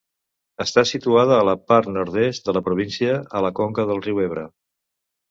[0.63, 4.47] Està situada a la part nord-est de la província, a la conca del riu Ebre.